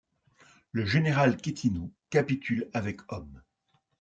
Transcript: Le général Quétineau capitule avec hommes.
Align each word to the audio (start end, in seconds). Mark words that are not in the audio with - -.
Le 0.71 0.83
général 0.83 1.37
Quétineau 1.37 1.91
capitule 2.09 2.71
avec 2.73 3.01
hommes. 3.13 3.43